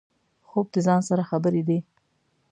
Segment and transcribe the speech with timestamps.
[0.47, 1.79] خوب د ځان سره خبرې دي